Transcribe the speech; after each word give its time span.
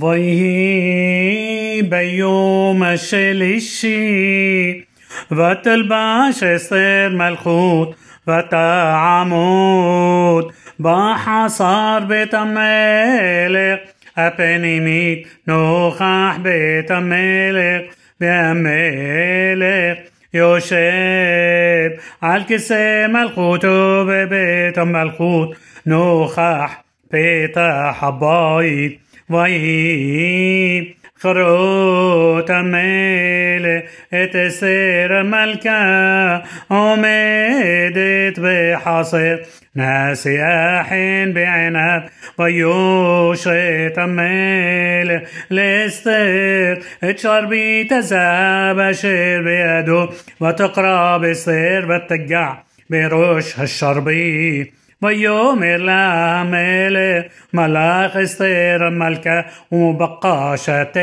ויהי 0.00 1.82
ביום 1.82 2.82
השלישי 2.82 4.80
ותלבש 5.32 6.42
אסתר 6.56 7.10
מלכות 7.10 7.94
ותעמוד 8.28 10.52
בחצר 10.80 11.98
בית 12.08 12.34
המלך 12.34 13.78
הפנימית 14.16 15.28
נוכח 15.46 16.36
בית 16.42 16.90
המלך 16.90 17.82
והמלך 18.20 19.98
יושב 20.34 21.90
על 22.20 22.42
כיסא 22.44 23.06
מלכותו 23.08 24.04
בבית 24.08 24.78
המלכות 24.78 25.50
נוכח 25.86 26.72
פתח 27.08 27.98
הבית 28.00 28.98
ויהי 29.30 30.92
חרות 31.20 32.50
המלך 32.50 33.82
את 34.08 34.36
אסר 34.36 35.08
המלכה 35.20 36.38
עומדת 36.68 38.38
בחסר 38.42 39.36
נשיאה 39.76 40.84
חן 40.88 41.34
בעיניו 41.34 41.98
ויושת 42.38 43.94
המלך 43.96 45.22
לאסתר 45.50 46.74
את 47.10 47.18
שרביט 47.18 47.92
הזהב 47.92 48.78
אשר 48.90 49.40
בידו 49.44 50.06
ותקרא 50.48 51.18
בסר 51.18 51.84
ותגע 51.88 52.50
בראש 52.90 53.54
השרביט 53.58 54.68
ויאמר 55.04 55.76
לה 55.78 56.12
המלך 56.40 57.24
מלאך 57.54 58.16
אסתר 58.16 58.78
המלכה 58.86 59.40
ומבקשתך 59.72 60.98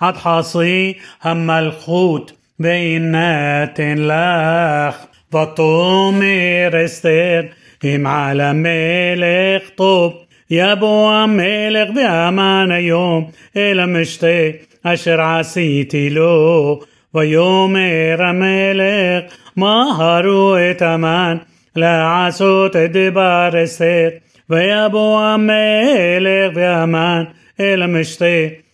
עד 0.00 0.16
חסי 0.16 0.92
המלכות 1.22 2.32
ויינתן 2.60 3.94
לך 3.98 4.96
ותאמר 5.28 6.84
אסתר 6.84 7.42
אם 7.84 8.06
על 8.08 8.40
המלך 8.40 9.68
טוב 9.74 10.14
יבוא 10.50 11.10
המלך 11.14 11.88
והמן 11.96 12.68
היום 12.72 13.30
אל 13.56 13.80
המשתה 13.80 14.26
אשר 14.82 15.20
עשיתי 15.20 16.10
לו 16.10 16.80
ויאמר 17.14 18.16
המלך 18.18 19.24
מהרו 19.56 20.56
את 20.70 20.82
המן 20.82 21.36
לעשות 21.80 22.76
את 22.76 22.90
דבר 22.92 23.50
אסתר, 23.64 24.08
ויבוא 24.50 25.20
המלך 25.20 26.52
והמן 26.54 27.24
אל 27.60 27.82
המשתה, 27.82 28.24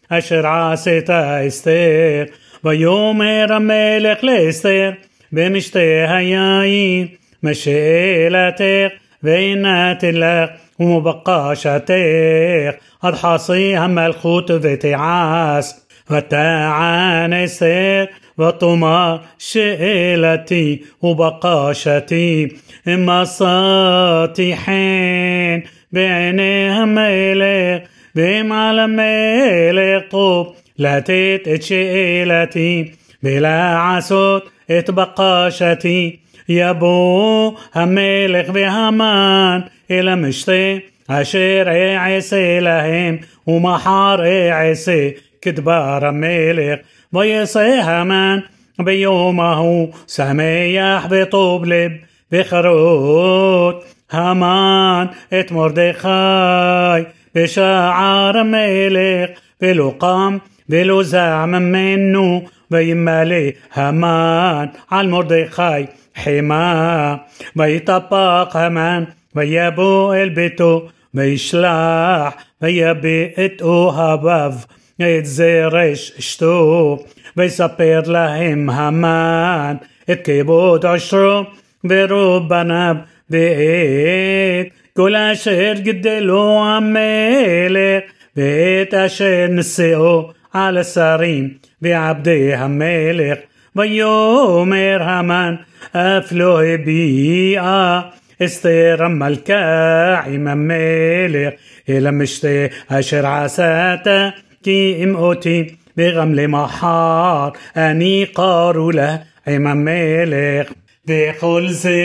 אשר 0.09 0.47
עשית 0.47 1.11
אסתר. 1.11 2.25
ויאמר 2.65 3.47
המלך 3.53 4.25
לאסתר, 4.25 4.91
במשתה 5.33 5.79
היין, 6.09 7.07
משאלתך, 7.43 8.95
ונתן 9.23 10.15
לך. 10.15 10.51
ومبقاشتك 10.83 12.73
قد 13.03 13.15
حصيها 13.23 13.87
ملخوت 13.97 14.49
في 14.62 14.77
تعاس 14.84 15.67
وتعانسك 16.11 18.09
وطماشئلتي 18.39 20.83
وبقاشتي 21.03 22.56
مصاتحين 22.87 25.62
بعينيهم 25.93 26.98
إليك 26.98 27.83
بما 28.15 28.73
لم 28.73 28.97
ميلك 28.97 30.11
طوب 30.11 30.55
لا 30.78 30.98
تتشئلتي 30.98 32.93
بلا 33.23 33.78
عسود 33.78 34.43
اتبقاشتي 34.71 36.21
يا 36.48 36.72
بو 36.72 37.50
המלך 37.75 38.50
بهمان 38.50 39.62
الى 39.91 40.16
مشتي 40.16 40.81
اشير 41.10 41.69
عيسي 41.97 42.60
لهم 42.60 43.21
ومحار 43.47 44.21
عيسي 44.50 45.15
كدبار 45.47 46.11
ميلخ 46.12 46.79
ويصيح 47.12 47.89
من 47.89 48.43
بيومه 48.79 49.89
سميح 50.07 51.07
بطوب 51.07 51.67
لب 51.67 51.93
بخروت 52.33 53.83
همان 54.12 55.09
ات 55.33 55.53
مردخاي 55.53 57.07
بشعار 57.34 58.43
ميلخ 58.43 59.29
بلو 59.61 59.89
قام 60.01 60.41
بلو 60.69 61.03
زعم 61.03 61.51
منو 61.51 62.43
بيمالي 62.71 63.55
همان 63.77 64.69
على 64.91 65.09
مردخاي 65.09 65.89
حما 66.15 67.21
ويطبق 67.57 68.57
همان 68.57 69.07
ويبو 69.34 70.13
البيتو 70.15 70.75
بيشلاح 71.15 72.33
ويبي 72.63 73.21
اتو 73.39 73.89
هباف 73.89 74.57
زرش 75.01 76.12
اشتو 76.19 76.99
ויספר 77.37 78.01
להם 78.07 78.71
המן 78.71 79.77
את 80.11 80.25
כיבוד 80.25 80.87
עושרו 80.87 81.41
ורוב 81.84 82.49
בניו 82.49 82.95
ואת 83.31 84.67
כל 84.97 85.17
אשר 85.17 85.73
גדלו 85.84 86.65
המלך 86.65 88.03
ואת 88.37 88.95
אשר 88.95 89.47
נשאו 89.51 90.31
על 90.53 90.79
השרים 90.79 91.49
ועבדי 91.83 92.55
המלך 92.55 93.39
ויאמר 93.77 94.99
המן 95.01 95.55
אף 95.93 96.33
לא 96.33 96.65
הביעה 96.65 98.01
אסתר 98.43 98.97
המלכה 99.05 100.21
עם 100.21 100.49
המלך 100.49 101.55
אל 101.89 102.07
המשתה 102.07 102.67
אשר 102.89 103.27
עשתה 103.27 104.28
كي 104.66 105.04
ام 105.04 105.16
اوتي 105.16 105.66
بغمل 105.97 106.49
محار 106.50 107.56
اني 107.77 108.25
قارولة 108.25 109.22
عمام 109.49 109.77
ملك 109.84 110.69
بكل 111.09 111.66
זה 111.71 112.03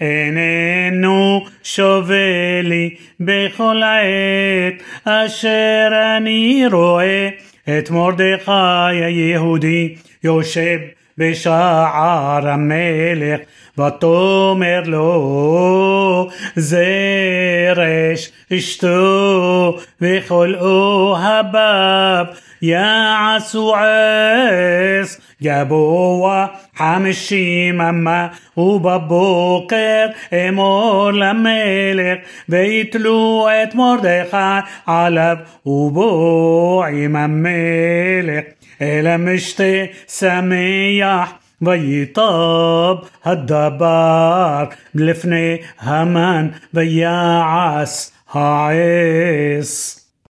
איננו 0.00 1.44
שווה 1.62 2.62
לי 2.62 2.94
בכל 3.20 3.80
עת 3.94 4.82
אשר 5.04 5.88
אני 6.16 6.64
רואה 6.72 7.28
את 7.68 7.90
מרדכי 7.90 9.02
היהודי 9.06 9.94
יושב 10.24 10.78
בשער 11.18 12.48
המלך 12.48 13.40
ותאמר 13.78 14.82
לו 14.84 16.28
זרש 16.56 18.30
אשתו 18.52 19.76
וכל 20.00 20.54
אוהביו 20.60 22.24
יעשו 22.62 23.74
עס 23.76 25.20
גבוה 25.42 26.46
חמישים 26.76 27.80
אמה 27.80 28.26
ובבוקר 28.56 30.06
אמור 30.32 31.10
למלך 31.12 32.18
ויתלו 32.48 33.48
את 33.62 33.74
מרדכי 33.74 34.66
עליו 34.86 35.36
ובוא 35.66 36.84
עם 36.86 37.16
המלך 37.16 38.44
אל 38.82 39.06
המשתה 39.06 39.74
שמח 40.08 41.32
ويطاب 41.66 42.98
الدبار 43.26 44.64
لفني 45.06 45.50
همان 45.86 46.46
بيعس 46.74 47.94
هاعس 48.32 50.03